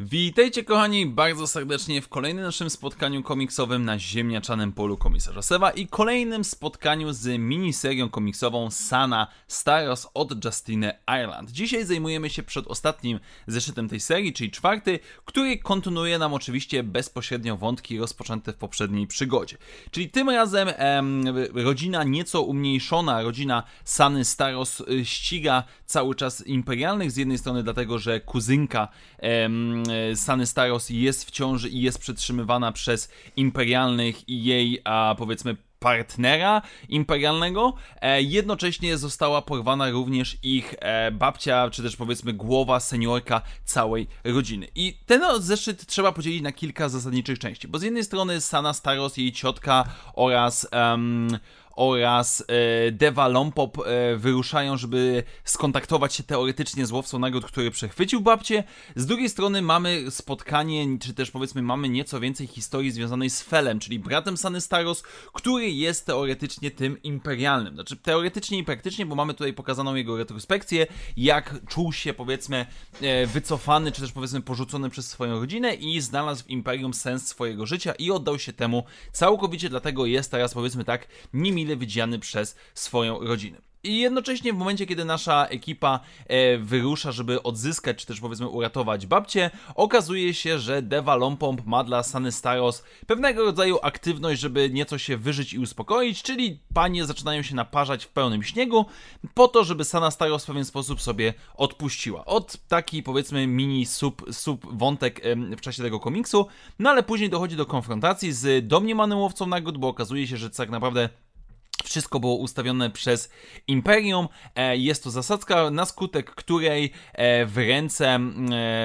[0.00, 5.86] Witajcie kochani bardzo serdecznie w kolejnym naszym spotkaniu komiksowym na ziemniaczanym polu komisarza Sewa i
[5.86, 11.50] kolejnym spotkaniu z miniserią komiksową Sana Staros od Justiny Ireland.
[11.50, 17.98] Dzisiaj zajmujemy się przedostatnim zeszytem tej serii, czyli czwarty, który kontynuuje nam oczywiście bezpośrednio wątki
[17.98, 19.56] rozpoczęte w poprzedniej przygodzie.
[19.90, 21.24] Czyli tym razem em,
[21.54, 27.98] rodzina nieco umniejszona, rodzina Sany Staros y, ściga cały czas imperialnych z jednej strony dlatego,
[27.98, 28.88] że kuzynka
[29.18, 35.14] em, E, Sany Staros jest w ciąży i jest przetrzymywana przez imperialnych i jej, a
[35.18, 37.74] powiedzmy, partnera imperialnego.
[38.00, 44.68] E, jednocześnie została porwana również ich e, babcia, czy też powiedzmy głowa, seniorka całej rodziny.
[44.74, 49.16] I ten zeszyt trzeba podzielić na kilka zasadniczych części, bo z jednej strony Sana Staros,
[49.16, 51.38] jej ciotka oraz um,
[51.78, 58.20] oraz e, Deva Lompop e, wyruszają, żeby skontaktować się teoretycznie z łowcą nagród, który przechwycił
[58.20, 58.64] babcię.
[58.96, 63.80] Z drugiej strony mamy spotkanie, czy też powiedzmy mamy nieco więcej historii związanej z Felem,
[63.80, 67.74] czyli bratem Sany Staros, który jest teoretycznie tym imperialnym.
[67.74, 72.66] Znaczy teoretycznie i praktycznie, bo mamy tutaj pokazaną jego retrospekcję, jak czuł się powiedzmy
[73.00, 77.66] e, wycofany, czy też powiedzmy porzucony przez swoją rodzinę i znalazł w imperium sens swojego
[77.66, 82.56] życia i oddał się temu całkowicie, dlatego jest teraz powiedzmy tak nimile mile widziany przez
[82.74, 83.58] swoją rodzinę.
[83.84, 89.06] I jednocześnie w momencie, kiedy nasza ekipa e, wyrusza, żeby odzyskać, czy też powiedzmy uratować
[89.06, 94.98] babcię, okazuje się, że Deva Lompomp ma dla Sany Staros pewnego rodzaju aktywność, żeby nieco
[94.98, 98.86] się wyżyć i uspokoić, czyli panie zaczynają się naparzać w pełnym śniegu,
[99.34, 102.24] po to, żeby Sana Staros w pewien sposób sobie odpuściła.
[102.24, 106.46] Od taki powiedzmy mini sub, sub wątek e, w czasie tego komiksu,
[106.78, 110.70] no ale później dochodzi do konfrontacji z domniemanym łowcą nagród, bo okazuje się, że tak
[110.70, 111.08] naprawdę
[111.88, 113.30] wszystko było ustawione przez
[113.66, 114.28] Imperium.
[114.54, 118.20] E, jest to zasadzka, na skutek której e, w ręce, e,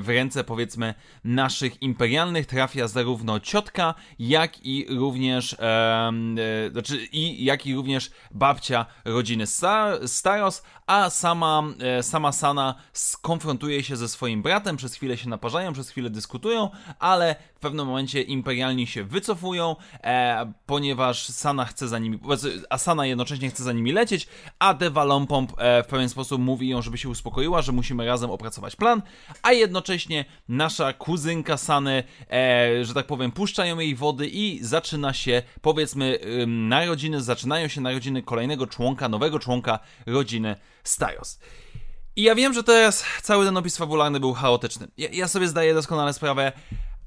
[0.00, 0.94] w ręce powiedzmy
[1.24, 5.56] naszych imperialnych trafia zarówno ciotka, jak i również
[6.70, 9.46] znaczy i jak i również babcia rodziny
[10.06, 11.62] Staros, a sama,
[12.02, 17.36] sama Sana skonfrontuje się ze swoim bratem, przez chwilę się naparzają, przez chwilę dyskutują, ale
[17.54, 19.76] w pewnym momencie imperialni się wycofują,
[20.66, 22.18] ponieważ Sana chce za nimi,
[22.70, 24.28] Asana jednocześnie chce za nimi lecieć,
[24.58, 28.30] a Deva Lompomp e, w pewien sposób mówi ją, żeby się uspokoiła, że musimy razem
[28.30, 29.02] opracować plan,
[29.42, 35.42] a jednocześnie nasza kuzynka Sany, e, że tak powiem, puszczają jej wody i zaczyna się,
[35.60, 41.38] powiedzmy, narodziny, zaczynają się narodziny kolejnego członka, nowego członka rodziny Stajos.
[42.16, 44.88] I ja wiem, że teraz cały ten opis fabularny był chaotyczny.
[44.98, 46.52] Ja, ja sobie zdaję doskonale sprawę,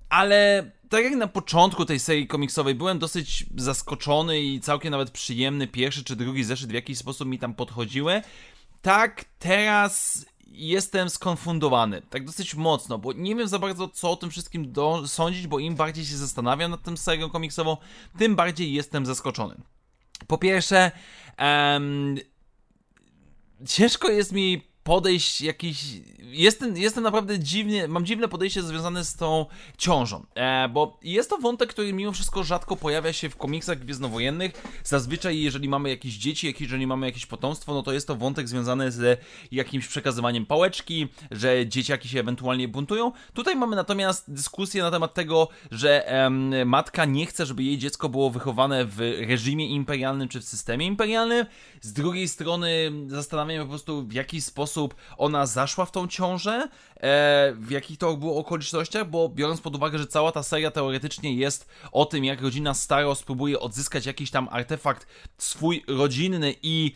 [0.09, 5.67] ale tak jak na początku tej serii komiksowej byłem dosyć zaskoczony i całkiem nawet przyjemny
[5.67, 8.21] pierwszy czy drugi zeszyt w jakiś sposób mi tam podchodziły,
[8.81, 14.29] tak teraz jestem skonfundowany, tak dosyć mocno, bo nie wiem za bardzo co o tym
[14.29, 17.77] wszystkim do- sądzić, bo im bardziej się zastanawiam nad tym serią komiksową,
[18.17, 19.55] tym bardziej jestem zaskoczony.
[20.27, 20.91] Po pierwsze,
[21.39, 22.15] um,
[23.65, 25.83] ciężko jest mi podejść jakiś.
[26.19, 27.87] Jestem, jestem naprawdę dziwnie.
[27.87, 29.45] Mam dziwne podejście związane z tą
[29.77, 30.25] ciążą.
[30.35, 34.79] E, bo jest to wątek, który mimo wszystko rzadko pojawia się w komiksach gwiezdnowojennych.
[34.83, 38.91] Zazwyczaj, jeżeli mamy jakieś dzieci, jeżeli mamy jakieś potomstwo, no to jest to wątek związany
[38.91, 39.21] z
[39.51, 43.11] jakimś przekazywaniem pałeczki, że dzieciaki się ewentualnie buntują.
[43.33, 48.09] Tutaj mamy natomiast dyskusję na temat tego, że em, matka nie chce, żeby jej dziecko
[48.09, 51.45] było wychowane w reżimie imperialnym czy w systemie imperialnym.
[51.81, 56.07] Z drugiej strony zastanawiam się po prostu, w jaki sposób sposób ona zaszła w tą
[56.07, 60.71] ciążę, e, w jakich to było okolicznościach, bo biorąc pod uwagę, że cała ta seria
[60.71, 66.93] teoretycznie jest o tym, jak rodzina Staros próbuje odzyskać jakiś tam artefakt swój rodzinny i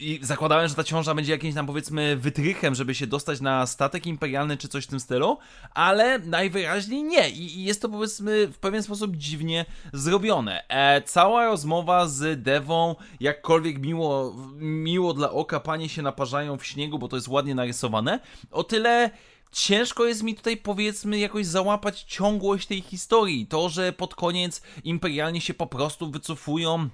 [0.00, 4.06] i zakładałem, że ta ciąża będzie jakimś tam powiedzmy wytrychem, żeby się dostać na statek
[4.06, 5.38] imperialny czy coś w tym stylu,
[5.74, 10.68] ale najwyraźniej nie i, jest to powiedzmy w pewien sposób dziwnie zrobione.
[10.68, 16.98] E, cała rozmowa z Devą, jakkolwiek miło, miło dla oka panie się naparzają w śniegu,
[16.98, 18.20] bo to jest ładnie narysowane,
[18.50, 19.10] o tyle
[19.52, 23.46] ciężko jest mi tutaj powiedzmy jakoś załapać ciągłość tej historii.
[23.46, 26.88] To, że pod koniec imperialni się po prostu wycofują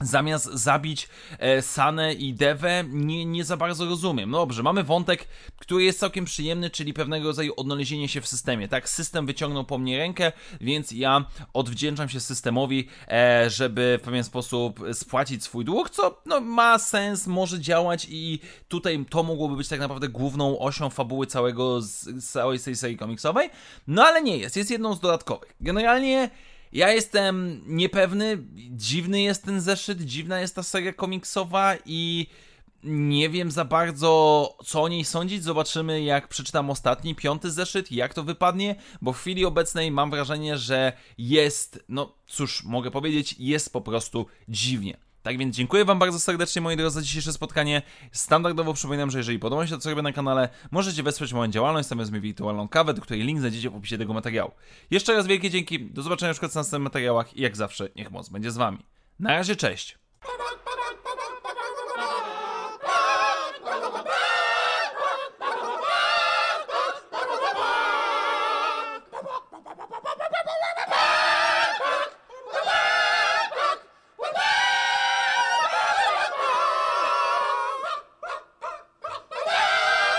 [0.00, 1.08] zamiast zabić
[1.38, 4.30] e, Sanę i Devę, nie, nie za bardzo rozumiem.
[4.30, 5.28] No dobrze, mamy wątek,
[5.58, 8.68] który jest całkiem przyjemny, czyli pewnego rodzaju odnalezienie się w systemie.
[8.68, 14.24] Tak, system wyciągnął po mnie rękę, więc ja odwdzięczam się systemowi, e, żeby w pewien
[14.24, 19.68] sposób spłacić swój dług, co no, ma sens, może działać i tutaj to mogłoby być
[19.68, 23.50] tak naprawdę główną osią fabuły całego, z, całej tej serii komiksowej,
[23.86, 25.54] no ale nie jest, jest jedną z dodatkowych.
[25.60, 26.30] Generalnie
[26.72, 28.38] Ja jestem niepewny,
[28.70, 32.26] dziwny jest ten zeszyt, dziwna jest ta seria komiksowa i
[32.84, 35.44] nie wiem za bardzo, co o niej sądzić.
[35.44, 40.58] Zobaczymy, jak przeczytam ostatni, piąty zeszyt, jak to wypadnie, bo w chwili obecnej mam wrażenie,
[40.58, 45.07] że jest, no cóż, mogę powiedzieć, jest po prostu dziwnie.
[45.22, 47.82] Tak więc dziękuję Wam bardzo serdecznie, moi drodzy, za dzisiejsze spotkanie.
[48.12, 51.86] Standardowo przypominam, że jeżeli podoba się to, co robię na kanale, możecie wesprzeć moją działalność,
[51.86, 54.50] stawiając mi wirtualną kawę, do której link znajdziecie w opisie tego materiału.
[54.90, 58.50] Jeszcze raz wielkie dzięki, do zobaczenia w następnych materiałach i jak zawsze, niech moc będzie
[58.50, 58.78] z Wami.
[59.18, 59.98] Na razie, cześć!